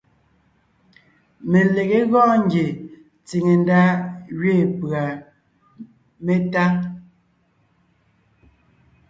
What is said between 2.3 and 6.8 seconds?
ngie tsìŋe ndá gẅiin pʉ̀a métá.